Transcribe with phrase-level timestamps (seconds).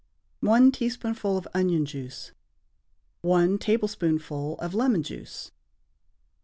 [0.39, 2.31] 1 teaspoonful of onion juice.
[3.21, 5.51] 1 tablespoonful of lemon juice.